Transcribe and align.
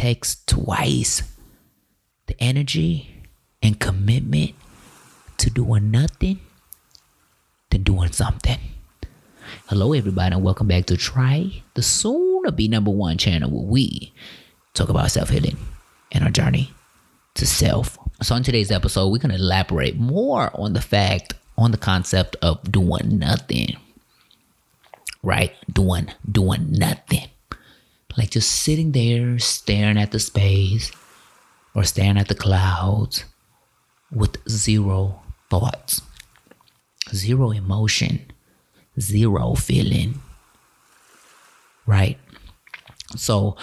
takes 0.00 0.42
twice 0.46 1.22
the 2.24 2.34
energy 2.42 3.22
and 3.62 3.78
commitment 3.78 4.52
to 5.36 5.50
doing 5.50 5.90
nothing 5.90 6.40
than 7.68 7.82
doing 7.82 8.10
something. 8.10 8.58
Hello, 9.66 9.92
everybody, 9.92 10.34
and 10.34 10.42
welcome 10.42 10.68
back 10.68 10.86
to 10.86 10.96
Try 10.96 11.62
the 11.74 11.82
soon 11.82 12.44
to 12.44 12.50
be 12.52 12.66
number 12.66 12.90
one 12.90 13.18
channel 13.18 13.50
where 13.50 13.66
we 13.66 14.10
talk 14.72 14.88
about 14.88 15.10
self 15.10 15.28
healing 15.28 15.58
and 16.12 16.24
our 16.24 16.30
journey 16.30 16.72
to 17.34 17.46
self. 17.46 17.98
So, 18.22 18.34
in 18.36 18.42
today's 18.42 18.70
episode, 18.70 19.08
we're 19.08 19.18
going 19.18 19.36
to 19.36 19.38
elaborate 19.38 19.98
more 19.98 20.50
on 20.54 20.72
the 20.72 20.80
fact, 20.80 21.34
on 21.58 21.72
the 21.72 21.76
concept 21.76 22.36
of 22.40 22.72
doing 22.72 23.18
nothing. 23.18 23.76
Right? 25.22 25.52
Doing, 25.70 26.08
doing 26.32 26.72
nothing. 26.72 27.28
Like 28.20 28.32
just 28.32 28.52
sitting 28.52 28.92
there 28.92 29.38
staring 29.38 29.96
at 29.96 30.10
the 30.10 30.18
space 30.20 30.92
or 31.74 31.84
staring 31.84 32.18
at 32.18 32.28
the 32.28 32.34
clouds 32.34 33.24
with 34.12 34.36
zero 34.46 35.22
thoughts, 35.48 36.02
zero 37.14 37.50
emotion, 37.50 38.30
zero 39.00 39.54
feeling. 39.54 40.20
Right? 41.86 42.18
So, 43.16 43.56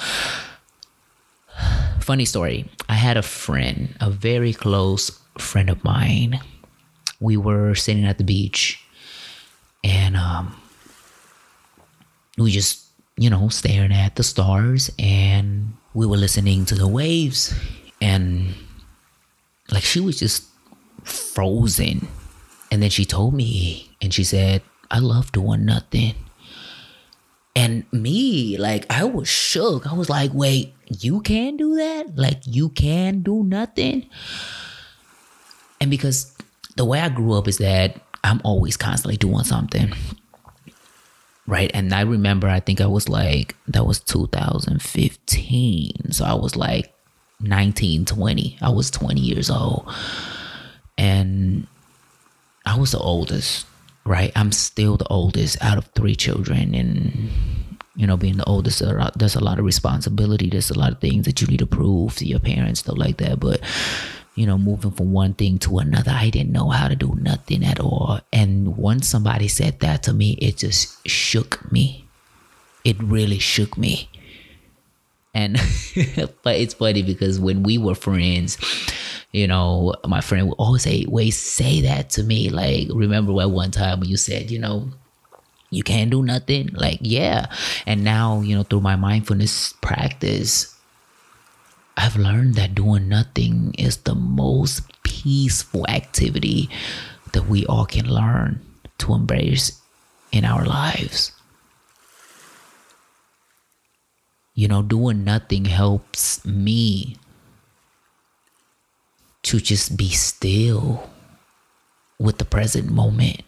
funny 2.00 2.26
story. 2.26 2.68
I 2.90 2.96
had 2.96 3.16
a 3.16 3.22
friend, 3.22 3.96
a 4.02 4.10
very 4.10 4.54
close 4.54 5.12
friend 5.38 5.70
of 5.70 5.84
mine. 5.84 6.42
We 7.20 7.38
were 7.38 7.76
sitting 7.76 8.06
at 8.06 8.18
the 8.18 8.24
beach 8.24 8.84
and 9.84 10.18
um, 10.18 10.60
we 12.40 12.50
just, 12.50 12.87
you 13.18 13.30
know, 13.30 13.50
staring 13.50 13.92
at 13.92 14.16
the 14.16 14.24
stars 14.24 14.92
and 15.00 15.74
we 15.94 16.06
were 16.06 16.18
listening 16.18 16.66
to 16.66 16.76
the 16.76 16.88
waves 16.88 17.54
and 18.00 18.54
like 19.72 19.84
she 19.84 20.00
was 20.00 20.20
just 20.20 20.44
frozen. 21.04 22.08
And 22.72 22.84
then 22.84 22.90
she 22.90 23.06
told 23.06 23.34
me 23.34 23.96
and 24.02 24.14
she 24.14 24.24
said, 24.24 24.62
I 24.92 25.00
love 25.00 25.32
doing 25.32 25.66
nothing. 25.66 26.16
And 27.56 27.92
me, 27.92 28.56
like, 28.58 28.86
I 28.92 29.04
was 29.04 29.28
shook. 29.28 29.88
I 29.88 29.94
was 29.94 30.12
like, 30.12 30.32
wait, 30.32 30.76
you 30.86 31.22
can 31.22 31.58
do 31.58 31.76
that? 31.76 32.16
Like, 32.16 32.42
you 32.46 32.70
can 32.70 33.22
do 33.22 33.44
nothing? 33.44 34.08
And 35.82 35.90
because 35.90 36.36
the 36.76 36.86
way 36.86 37.00
I 37.00 37.10
grew 37.10 37.34
up 37.34 37.48
is 37.48 37.58
that 37.58 38.00
I'm 38.24 38.42
always 38.44 38.78
constantly 38.78 39.18
doing 39.18 39.44
something. 39.44 39.92
Right. 41.48 41.72
And 41.74 41.94
I 41.94 42.02
remember, 42.02 42.50
I 42.50 42.60
think 42.60 42.82
I 42.82 42.88
was 42.88 43.08
like, 43.08 43.56
that 43.68 43.86
was 43.86 44.02
2015. 44.02 46.12
So 46.12 46.26
I 46.26 46.34
was 46.34 46.58
like 46.58 46.94
19, 47.40 48.04
20. 48.06 48.58
I 48.62 48.70
was 48.70 48.92
20 48.92 49.22
years 49.22 49.50
old. 49.50 49.90
And 50.98 51.68
I 52.66 52.78
was 52.78 52.92
the 52.92 53.00
oldest 53.00 53.66
right? 54.08 54.32
I'm 54.36 54.52
still 54.52 54.98
the 54.98 55.08
oldest 55.10 55.62
out 55.62 55.78
of 55.78 55.86
three 55.88 56.16
children, 56.16 56.74
and 56.74 57.30
you 57.96 58.08
know, 58.08 58.18
being 58.18 58.38
the 58.38 58.46
oldest, 58.46 58.82
there's 59.16 59.36
a 59.36 59.44
lot 59.44 59.60
of 59.60 59.66
responsibility. 59.66 60.50
There's 60.50 60.70
a 60.70 60.80
lot 60.80 60.94
of 60.94 61.00
things 61.00 61.26
that 61.26 61.42
you 61.42 61.48
need 61.48 61.60
to 61.60 61.68
prove 61.68 62.16
to 62.16 62.26
your 62.26 62.40
parents, 62.40 62.80
stuff 62.80 62.98
like 62.98 63.18
that. 63.18 63.40
But 63.40 63.62
you 64.38 64.46
know, 64.46 64.58
moving 64.58 64.92
from 64.92 65.12
one 65.12 65.34
thing 65.34 65.58
to 65.58 65.80
another, 65.80 66.12
I 66.12 66.30
didn't 66.30 66.52
know 66.52 66.70
how 66.70 66.88
to 66.88 66.96
do 66.96 67.18
nothing 67.20 67.66
at 67.66 67.80
all. 67.80 68.20
And 68.32 68.78
once 68.78 69.08
somebody 69.08 69.48
said 69.48 69.80
that 69.80 70.04
to 70.04 70.14
me, 70.14 70.34
it 70.34 70.58
just 70.58 71.06
shook 71.08 71.72
me. 71.72 72.08
It 72.86 73.02
really 73.02 73.40
shook 73.40 73.80
me. 73.80 74.12
And 75.34 75.56
but 76.44 76.56
it's 76.56 76.76
funny 76.76 77.02
because 77.02 77.40
when 77.40 77.64
we 77.64 77.80
were 77.80 77.96
friends, 77.96 78.60
you 79.32 79.48
know, 79.48 79.96
my 80.06 80.22
friend 80.22 80.48
would 80.48 80.56
always 80.60 80.84
say, 80.84 81.06
always 81.06 81.36
say 81.36 81.82
that 81.82 82.12
to 82.12 82.24
me. 82.24 82.52
Like, 82.52 82.90
remember 82.94 83.42
at 83.42 83.50
one 83.50 83.72
time 83.72 84.02
when 84.02 84.10
you 84.10 84.18
said, 84.18 84.52
you 84.52 84.60
know, 84.60 84.92
you 85.72 85.82
can't 85.82 86.12
do 86.12 86.22
nothing? 86.22 86.70
Like, 86.74 87.00
yeah. 87.02 87.48
And 87.88 88.04
now, 88.04 88.42
you 88.42 88.56
know, 88.56 88.62
through 88.62 88.82
my 88.82 88.96
mindfulness 88.96 89.74
practice, 89.82 90.77
I've 91.98 92.16
learned 92.16 92.54
that 92.56 92.76
doing 92.76 93.10
nothing 93.10 93.74
is 93.78 93.98
the 93.98 94.14
most 94.14 94.84
peaceful 95.02 95.84
activity 95.90 96.70
that 97.34 97.50
we 97.50 97.66
all 97.66 97.88
can 97.88 98.08
learn 98.08 98.62
to 99.00 99.16
embrace 99.16 99.82
in 100.32 100.46
our 100.46 100.64
lives. 100.64 101.32
You 104.54 104.68
know, 104.68 104.84
doing 104.84 105.24
nothing 105.24 105.66
helps 105.66 106.46
me 106.46 107.18
to 109.44 109.60
just 109.60 109.98
be 109.98 110.10
still 110.10 111.10
with 112.20 112.38
the 112.38 112.46
present 112.46 112.92
moment. 112.92 113.42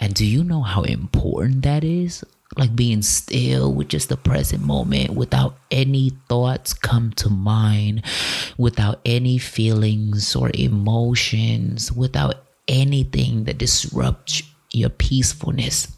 And 0.00 0.14
do 0.14 0.24
you 0.24 0.42
know 0.42 0.62
how 0.62 0.82
important 0.82 1.62
that 1.64 1.84
is? 1.84 2.24
Like 2.56 2.74
being 2.74 3.02
still 3.02 3.72
with 3.72 3.88
just 3.88 4.08
the 4.08 4.16
present 4.16 4.64
moment 4.64 5.10
without 5.10 5.58
any 5.70 6.12
thoughts 6.28 6.72
come 6.72 7.12
to 7.16 7.28
mind, 7.28 8.02
without 8.56 9.00
any 9.04 9.38
feelings 9.38 10.34
or 10.34 10.50
emotions, 10.54 11.92
without 11.92 12.46
anything 12.66 13.44
that 13.44 13.58
disrupts 13.58 14.42
your 14.72 14.88
peacefulness. 14.88 15.92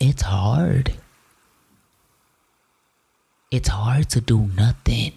It's 0.00 0.22
hard. 0.22 0.94
It's 3.50 3.68
hard 3.68 4.10
to 4.10 4.20
do 4.20 4.50
nothing. 4.56 5.12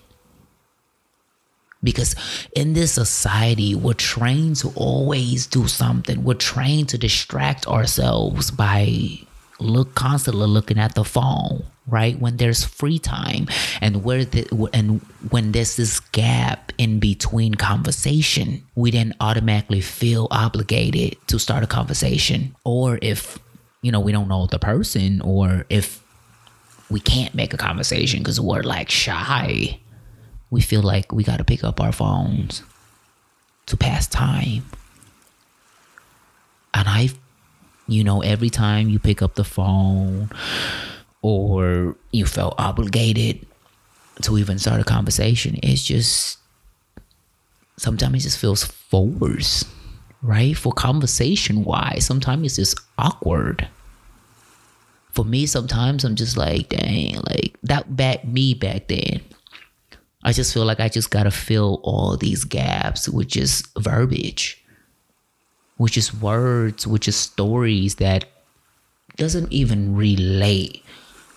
Because 1.84 2.16
in 2.56 2.74
this 2.74 2.92
society, 2.92 3.76
we're 3.76 3.94
trained 3.94 4.58
to 4.58 4.70
always 4.76 5.48
do 5.48 5.68
something. 5.68 6.24
We're 6.24 6.34
trained 6.34 6.90
to 6.90 6.98
distract 6.98 7.68
ourselves 7.68 8.52
by 8.52 9.20
look 9.60 9.96
constantly 9.96 10.48
looking 10.48 10.78
at 10.78 10.96
the 10.96 11.04
phone 11.04 11.64
right? 11.88 12.20
When 12.20 12.38
there's 12.38 12.64
free 12.64 13.00
time 13.00 13.48
and 13.82 14.04
where 14.04 14.26
the 14.26 14.70
and 14.74 15.02
when 15.30 15.54
there's 15.54 15.78
this 15.78 16.00
gap 16.00 16.72
in 16.78 17.00
between 17.00 17.56
conversation 17.56 18.64
we 18.76 18.92
then 18.92 19.16
automatically 19.20 19.82
feel 19.82 20.28
obligated 20.30 21.18
to 21.28 21.40
start 21.40 21.64
a 21.64 21.68
conversation. 21.68 22.56
Or 22.64 23.00
if 23.02 23.40
you 23.82 23.92
know 23.92 24.00
we 24.00 24.12
don't 24.12 24.28
know 24.28 24.48
the 24.48 24.60
person 24.60 25.22
or 25.22 25.66
if 25.70 26.04
we 26.90 27.00
can't 27.00 27.34
make 27.34 27.54
a 27.54 27.58
conversation 27.58 28.20
because 28.20 28.40
we're 28.40 28.64
like 28.64 28.90
shy 28.90 29.80
we 30.50 30.62
feel 30.62 30.81
like 30.81 31.12
we 31.12 31.24
got 31.24 31.38
to 31.38 31.44
pick 31.44 31.63
up 31.63 31.81
our 31.81 31.91
phones 31.91 32.63
to 33.66 33.75
pass 33.75 34.08
time. 34.08 34.63
And 36.74 36.88
I, 36.88 37.09
you 37.88 38.03
know, 38.03 38.22
every 38.22 38.50
time 38.50 38.90
you 38.90 39.00
pick 39.00 39.22
up 39.22 39.36
the 39.36 39.44
phone 39.44 40.30
or 41.22 41.96
you 42.12 42.25
felt 42.25 42.56
obligated 42.57 43.46
to 44.22 44.38
even 44.38 44.57
start 44.57 44.80
a 44.80 44.86
conversation, 44.86 45.59
it's 45.63 45.84
just 45.84 46.38
sometimes 47.78 48.16
it 48.16 48.19
just 48.28 48.38
feels 48.38 48.63
forced, 48.63 49.68
right? 50.22 50.56
For 50.56 50.72
conversation 50.72 51.63
wise, 51.63 52.06
sometimes 52.06 52.46
it's 52.46 52.56
just 52.56 52.80
awkward. 52.97 53.68
For 55.12 55.25
me, 55.25 55.46
sometimes 55.46 56.03
I'm 56.06 56.16
just 56.16 56.38
like, 56.38 56.69
dang, 56.69 57.16
like 57.16 57.57
that 57.63 57.96
back 57.97 58.24
me 58.25 58.53
back 58.53 58.88
then 58.88 59.22
I 60.24 60.34
just 60.34 60.54
feel 60.54 60.66
like 60.66 60.80
I 60.80 60.90
just 60.90 61.12
gotta 61.12 61.32
fill 61.32 61.80
all 61.84 62.18
these 62.18 62.44
gaps 62.44 63.08
with 63.08 63.28
just 63.28 63.68
verbiage, 63.78 64.64
which 65.78 65.98
is 65.98 66.14
words, 66.14 66.88
which 66.88 67.08
is 67.08 67.16
stories 67.16 67.96
that 67.96 68.26
doesn't 69.16 69.52
even 69.52 69.96
relate 69.96 70.84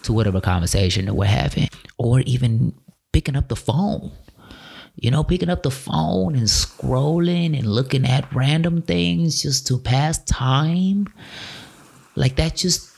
to 0.03 0.13
whatever 0.13 0.41
conversation 0.41 1.07
that 1.07 1.15
we're 1.15 1.27
having, 1.27 1.69
or 1.99 2.21
even 2.21 2.75
picking 3.13 3.37
up 3.37 3.49
the 3.49 3.57
phone. 3.57 4.11
You 4.97 5.11
know, 5.11 5.25
picking 5.25 5.49
up 5.49 5.63
the 5.63 5.71
phone 5.71 6.35
and 6.35 6.47
scrolling 6.47 7.57
and 7.57 7.67
looking 7.67 8.05
at 8.05 8.33
random 8.35 8.83
things 8.83 9.41
just 9.41 9.67
to 9.69 9.79
pass 9.79 10.19
time. 10.25 11.07
Like 12.17 12.37
that 12.37 12.57
just 12.57 12.90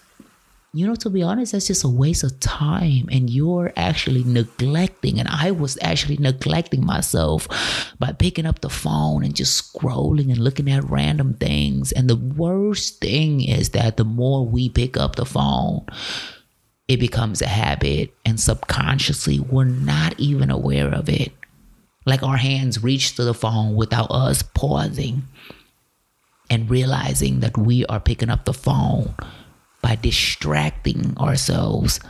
you 0.75 0.87
know, 0.87 0.95
to 0.95 1.11
be 1.11 1.23
honest, 1.23 1.53
that's 1.53 1.67
just 1.67 1.85
a 1.85 1.89
waste 1.89 2.25
of 2.25 2.41
time. 2.41 3.07
And 3.13 3.29
you're 3.29 3.73
actually 3.77 4.25
neglecting, 4.25 5.21
and 5.21 5.29
I 5.29 5.51
was 5.51 5.79
actually 5.83 6.17
neglecting 6.17 6.85
myself 6.85 7.47
by 7.99 8.13
picking 8.13 8.47
up 8.47 8.61
the 8.61 8.71
phone 8.71 9.23
and 9.23 9.35
just 9.35 9.75
scrolling 9.75 10.31
and 10.31 10.39
looking 10.39 10.71
at 10.71 10.89
random 10.89 11.35
things. 11.35 11.93
And 11.93 12.09
the 12.09 12.17
worst 12.17 13.01
thing 13.01 13.43
is 13.43 13.71
that 13.71 13.99
the 13.99 14.05
more 14.05 14.47
we 14.47 14.71
pick 14.71 14.97
up 14.97 15.17
the 15.17 15.27
phone, 15.27 15.85
it 16.89 16.99
becomes 16.99 17.43
a 17.43 17.49
habit, 17.49 18.15
and 18.25 18.41
subconsciously, 18.41 19.41
we're 19.41 19.65
not 19.65 20.19
even 20.19 20.51
aware 20.51 20.89
of 20.89 21.11
it. 21.11 21.33
Like 22.07 22.23
our 22.23 22.39
hands 22.39 22.83
reach 22.83 23.15
to 23.17 23.25
the 23.25 23.35
phone 23.35 23.77
without 23.77 24.11
us 24.11 24.43
pausing 24.43 25.25
and 26.49 26.71
realizing 26.71 27.41
that 27.41 27.59
we 27.59 27.85
are 27.87 28.01
picking 28.01 28.31
up 28.31 28.47
the 28.47 28.55
phone 28.55 29.15
by 29.83 29.97
distracting 29.97 31.17
ourselves 31.19 32.01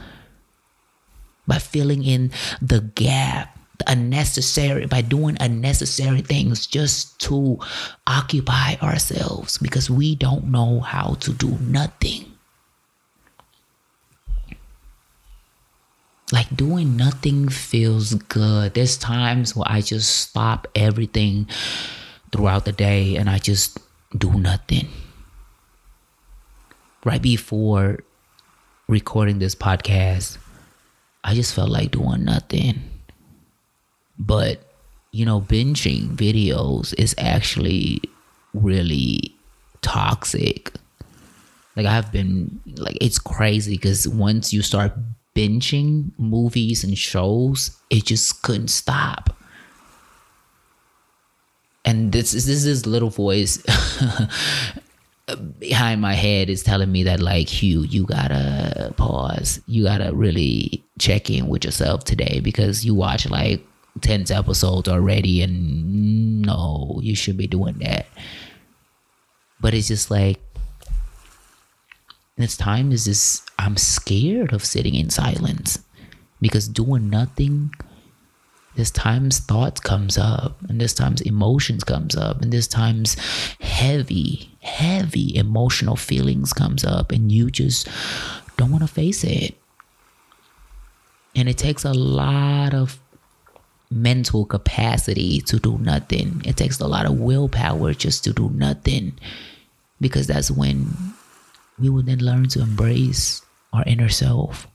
by 1.47 1.59
filling 1.59 2.05
in 2.05 2.31
the 2.61 2.81
gap 2.81 3.59
unnecessary 3.87 4.87
by 4.87 5.01
doing 5.01 5.37
unnecessary 5.41 6.21
things 6.21 6.67
just 6.67 7.19
to 7.21 7.59
occupy 8.07 8.75
ourselves 8.83 9.59
because 9.59 9.91
we 9.91 10.15
don't 10.15 10.45
know 10.45 10.81
how 10.81 11.15
to 11.21 11.33
do 11.33 11.59
nothing. 11.61 12.27
Like 16.33 16.55
doing 16.57 16.97
nothing 16.97 17.49
feels 17.49 18.15
good. 18.15 18.75
There's 18.75 18.97
times 18.97 19.55
where 19.55 19.67
i 19.69 19.81
just 19.81 20.17
stop 20.29 20.67
everything 20.75 21.47
throughout 22.31 22.65
the 22.65 22.73
day 22.73 23.17
and 23.17 23.29
i 23.29 23.39
just 23.39 23.79
do 24.17 24.33
nothing 24.33 24.89
right 27.05 27.23
before 27.23 27.99
recording 28.89 29.39
this 29.39 29.55
podcast 29.55 30.39
i 31.25 31.35
just 31.35 31.55
felt 31.55 31.71
like 31.71 31.91
doing 31.91 32.25
nothing 32.25 32.83
but, 34.19 34.61
you 35.11 35.25
know, 35.25 35.41
binging 35.41 36.15
videos 36.15 36.95
is 36.99 37.15
actually 37.19 38.01
really 38.55 39.35
toxic. 39.81 40.73
Like 41.77 41.87
I've 41.87 42.13
been 42.13 42.61
like 42.77 42.99
it's 43.01 43.19
crazy 43.19 43.75
because 43.77 44.07
once 44.07 44.53
you 44.53 44.63
start 44.63 44.93
binging 45.35 46.13
movies 46.19 46.85
and 46.85 46.97
shows, 46.97 47.77
it 47.91 48.05
just 48.05 48.43
couldn't 48.43 48.69
stop. 48.69 49.37
And 51.85 52.13
this 52.13 52.33
is 52.35 52.47
this 52.47 52.65
is 52.65 52.87
little 52.87 53.11
voice 53.11 53.61
behind 55.37 56.01
my 56.01 56.15
head 56.15 56.49
is 56.49 56.63
telling 56.63 56.91
me 56.91 57.03
that 57.05 57.21
like 57.21 57.49
Hugh, 57.49 57.83
you 57.83 58.05
gotta 58.05 58.95
pause. 58.97 59.61
You 59.67 59.85
gotta 59.85 60.13
really 60.15 60.85
check 60.99 61.31
in 61.31 61.49
with 61.49 61.65
yourself 61.65 62.05
today 62.05 62.41
because 62.41 62.85
you 62.85 62.95
watch 62.95 63.29
like 63.29 63.65
10 64.01 64.27
episodes 64.31 64.89
already 64.89 65.43
and 65.43 66.43
no 66.43 66.99
you 67.03 67.15
should 67.15 67.37
be 67.37 67.47
doing 67.47 67.79
that 67.79 68.07
but 69.61 69.75
it's 69.75 69.89
just 69.89 70.11
like 70.11 70.41
this 72.39 72.57
time 72.57 72.91
is 72.91 73.05
just 73.05 73.49
i'm 73.59 73.77
scared 73.77 74.53
of 74.53 74.65
sitting 74.65 74.95
in 74.95 75.11
silence 75.11 75.79
because 76.41 76.69
doing 76.69 77.11
nothing 77.11 77.71
this 78.77 78.91
times 78.91 79.39
thoughts 79.39 79.81
comes 79.81 80.17
up 80.17 80.57
and 80.69 80.81
this 80.81 80.95
times 80.95 81.21
emotions 81.21 81.85
comes 81.85 82.17
up 82.17 82.41
and 82.41 82.53
this 82.53 82.67
times 82.67 83.17
heavy 83.61 84.51
heavy 84.61 85.37
emotional 85.37 85.97
feelings 85.97 86.53
comes 86.53 86.85
up 86.85 87.13
and 87.13 87.31
you 87.33 87.51
just 87.51 87.89
don't 88.57 88.71
want 88.71 88.83
to 88.83 88.89
face 88.89 89.25
it 89.25 89.55
and 91.35 91.49
it 91.49 91.59
takes 91.59 91.85
a 91.85 91.93
lot 91.93 92.75
of 92.75 92.99
mental 93.93 94.45
capacity 94.45 95.41
to 95.43 95.59
do 95.59 95.79
nothing. 95.79 96.43
It 96.45 96.57
takes 96.57 96.81
a 96.81 96.87
lot 96.87 97.07
of 97.07 97.19
willpower 97.21 97.93
just 97.93 98.25
to 98.25 98.33
do 98.33 98.51
nothing 98.51 99.19
because 100.01 100.27
that's 100.27 100.51
when 100.51 100.89
we 101.79 101.89
will 101.89 102.03
then 102.03 102.19
learn 102.19 102.49
to 102.49 102.61
embrace 102.61 103.43
our 103.73 103.85
inner 103.87 104.09
self. 104.09 104.67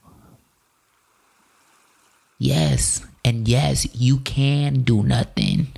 Yes, 2.40 3.06
and 3.28 3.48
yes, 3.48 3.84
you 3.94 4.20
can 4.24 4.88
do 4.88 5.04
nothing, 5.04 5.76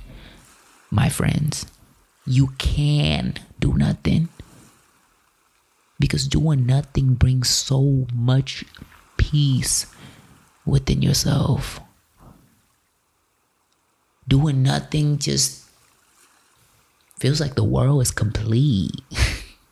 my 0.90 1.08
friends. 1.08 1.66
You 2.24 2.54
can 2.58 3.34
do 3.58 3.74
nothing 3.74 4.28
because 5.98 6.28
doing 6.28 6.64
nothing 6.64 7.14
brings 7.14 7.48
so 7.50 8.06
much 8.14 8.64
peace 9.16 9.86
within 10.64 11.02
yourself 11.02 11.80
doing 14.30 14.62
nothing 14.62 15.18
just 15.18 15.66
feels 17.18 17.40
like 17.40 17.56
the 17.56 17.64
world 17.64 18.00
is 18.00 18.12
complete. 18.12 18.94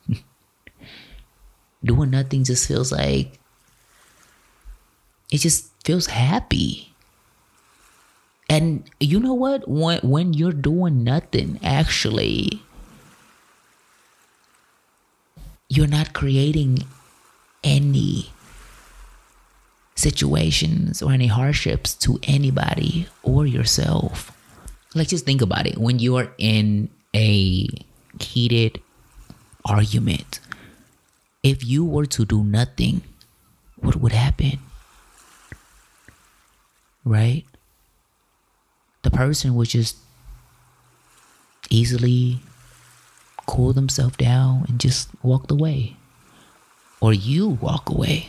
doing 1.84 2.10
nothing 2.10 2.42
just 2.42 2.66
feels 2.66 2.90
like 2.90 3.38
it 5.30 5.38
just 5.38 5.70
feels 5.84 6.06
happy. 6.06 6.87
And 8.48 8.88
you 8.98 9.20
know 9.20 9.34
what? 9.34 9.68
When 9.68 10.00
when 10.00 10.32
you're 10.32 10.52
doing 10.52 11.04
nothing, 11.04 11.58
actually 11.62 12.62
you're 15.70 15.86
not 15.86 16.14
creating 16.14 16.78
any 17.62 18.32
situations 19.94 21.02
or 21.02 21.12
any 21.12 21.26
hardships 21.26 21.94
to 21.94 22.18
anybody 22.22 23.06
or 23.22 23.46
yourself. 23.46 24.32
Like 24.94 25.08
just 25.08 25.26
think 25.26 25.42
about 25.42 25.66
it. 25.66 25.76
When 25.76 25.98
you're 25.98 26.32
in 26.38 26.88
a 27.14 27.68
heated 28.20 28.80
argument 29.64 30.40
if 31.42 31.64
you 31.64 31.84
were 31.84 32.06
to 32.06 32.24
do 32.24 32.42
nothing 32.42 33.02
what 33.76 33.96
would 33.96 34.12
happen? 34.12 34.58
Right 37.04 37.44
person 39.18 39.56
would 39.56 39.68
just 39.68 39.96
easily 41.70 42.38
cool 43.48 43.72
themselves 43.72 44.16
down 44.16 44.64
and 44.68 44.78
just 44.78 45.08
walk 45.24 45.50
away 45.50 45.96
or 47.00 47.12
you 47.12 47.48
walk 47.48 47.90
away. 47.90 48.28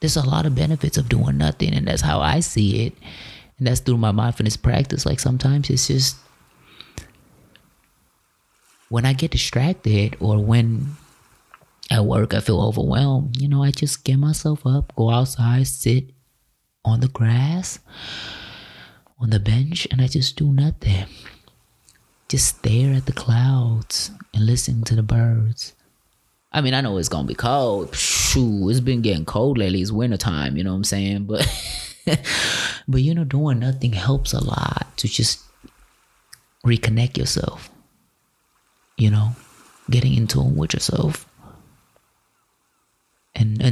There's 0.00 0.16
a 0.16 0.28
lot 0.28 0.44
of 0.44 0.56
benefits 0.56 0.98
of 0.98 1.08
doing 1.08 1.38
nothing 1.38 1.72
and 1.72 1.86
that's 1.86 2.02
how 2.02 2.18
i 2.18 2.40
see 2.40 2.84
it. 2.86 2.94
And 3.58 3.68
that's 3.68 3.78
through 3.78 3.98
my 3.98 4.10
mindfulness 4.10 4.56
practice. 4.56 5.06
Like 5.06 5.20
sometimes 5.20 5.70
it's 5.70 5.86
just 5.86 6.16
when 8.88 9.06
i 9.06 9.12
get 9.12 9.30
distracted 9.30 10.16
or 10.18 10.38
when 10.38 10.96
at 11.92 12.04
work 12.04 12.34
i 12.34 12.40
feel 12.40 12.60
overwhelmed 12.60 13.40
you 13.40 13.48
know 13.48 13.62
i 13.62 13.70
just 13.70 14.04
get 14.04 14.16
myself 14.16 14.66
up 14.66 14.94
go 14.94 15.10
outside 15.10 15.66
sit 15.66 16.10
on 16.84 17.00
the 17.00 17.08
grass 17.08 17.78
on 19.18 19.30
the 19.30 19.40
bench 19.40 19.86
and 19.90 20.00
i 20.00 20.06
just 20.06 20.36
do 20.36 20.52
nothing 20.52 21.06
just 22.28 22.58
stare 22.58 22.94
at 22.94 23.06
the 23.06 23.12
clouds 23.12 24.10
and 24.32 24.46
listen 24.46 24.82
to 24.82 24.94
the 24.94 25.02
birds 25.02 25.74
I 26.54 26.60
mean, 26.60 26.72
I 26.72 26.82
know 26.82 26.98
it's 26.98 27.08
gonna 27.08 27.26
be 27.26 27.34
cold. 27.34 27.96
Shoo, 27.96 28.68
it's 28.68 28.78
been 28.78 29.02
getting 29.02 29.24
cold 29.24 29.58
lately. 29.58 29.82
It's 29.82 29.90
wintertime, 29.90 30.56
you 30.56 30.62
know 30.62 30.70
what 30.70 30.76
I'm 30.76 30.84
saying? 30.84 31.24
But 31.24 31.48
but 32.88 33.02
you 33.02 33.12
know, 33.12 33.24
doing 33.24 33.58
nothing 33.58 33.92
helps 33.92 34.32
a 34.32 34.42
lot 34.42 34.86
to 34.98 35.08
just 35.08 35.42
reconnect 36.64 37.16
yourself. 37.16 37.70
You 38.96 39.10
know, 39.10 39.30
getting 39.90 40.14
in 40.14 40.28
tune 40.28 40.54
with 40.54 40.74
yourself. 40.74 41.28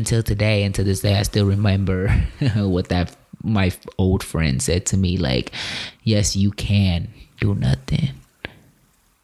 And 0.03 0.09
until 0.09 0.25
today, 0.25 0.65
until 0.65 0.85
this 0.85 0.99
day, 0.99 1.15
I 1.15 1.23
still 1.23 1.47
remember 1.47 2.09
what 2.57 2.89
that 2.89 3.15
my 3.45 3.71
old 3.99 4.25
friend 4.25 4.61
said 4.61 4.85
to 4.87 4.97
me. 4.97 5.17
Like, 5.17 5.53
yes, 6.03 6.35
you 6.35 6.51
can 6.51 7.07
do 7.39 7.55
nothing, 7.55 8.11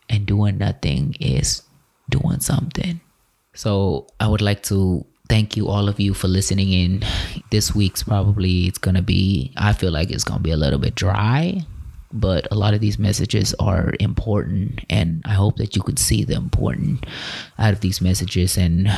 and 0.08 0.24
doing 0.24 0.56
nothing 0.58 1.16
is 1.18 1.62
doing 2.08 2.38
something. 2.38 3.00
So 3.54 4.06
I 4.20 4.28
would 4.28 4.40
like 4.40 4.62
to 4.70 5.04
thank 5.28 5.56
you 5.56 5.66
all 5.66 5.88
of 5.88 5.98
you 5.98 6.14
for 6.14 6.28
listening 6.28 6.70
in. 6.70 7.02
This 7.50 7.74
week's 7.74 8.04
probably 8.04 8.68
it's 8.68 8.78
gonna 8.78 9.02
be 9.02 9.50
I 9.56 9.72
feel 9.72 9.90
like 9.90 10.12
it's 10.12 10.22
gonna 10.22 10.38
be 10.38 10.52
a 10.52 10.56
little 10.56 10.78
bit 10.78 10.94
dry, 10.94 11.66
but 12.12 12.46
a 12.52 12.54
lot 12.54 12.72
of 12.72 12.80
these 12.80 13.00
messages 13.00 13.52
are 13.58 13.94
important 13.98 14.84
and 14.88 15.22
I 15.24 15.32
hope 15.32 15.56
that 15.56 15.74
you 15.74 15.82
could 15.82 15.98
see 15.98 16.22
the 16.22 16.34
important 16.34 17.04
out 17.58 17.72
of 17.72 17.80
these 17.80 18.00
messages 18.00 18.56
and 18.56 18.88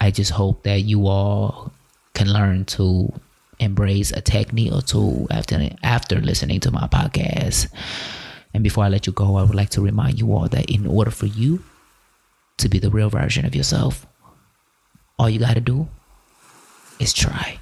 I 0.00 0.10
just 0.10 0.30
hope 0.30 0.62
that 0.62 0.80
you 0.80 1.06
all 1.06 1.72
can 2.14 2.32
learn 2.32 2.64
to 2.66 3.12
embrace 3.58 4.10
a 4.10 4.20
technique 4.20 4.72
or 4.72 4.80
two 4.80 5.26
after 5.30 5.70
after 5.82 6.20
listening 6.20 6.60
to 6.60 6.70
my 6.70 6.86
podcast. 6.86 7.68
And 8.54 8.64
before 8.64 8.84
I 8.84 8.88
let 8.88 9.06
you 9.06 9.12
go, 9.12 9.36
I 9.36 9.42
would 9.42 9.54
like 9.54 9.70
to 9.70 9.82
remind 9.82 10.18
you 10.18 10.32
all 10.32 10.48
that 10.48 10.70
in 10.70 10.86
order 10.86 11.10
for 11.10 11.26
you 11.26 11.62
to 12.56 12.68
be 12.68 12.78
the 12.78 12.90
real 12.90 13.10
version 13.10 13.44
of 13.44 13.54
yourself, 13.54 14.06
all 15.18 15.30
you 15.30 15.38
got 15.38 15.54
to 15.54 15.60
do 15.60 15.88
is 16.98 17.12
try. 17.12 17.59